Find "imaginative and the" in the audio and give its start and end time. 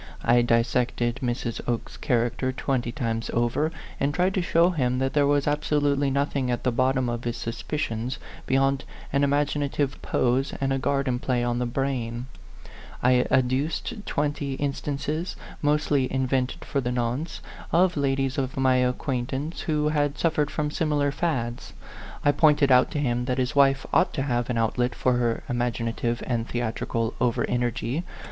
25.47-26.61